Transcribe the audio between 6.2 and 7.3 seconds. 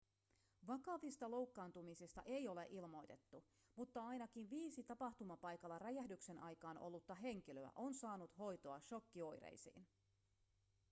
aikaan ollutta